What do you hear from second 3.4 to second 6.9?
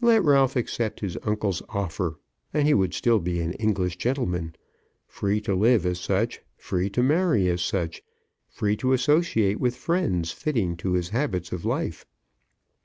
an English gentleman, free to live as such, free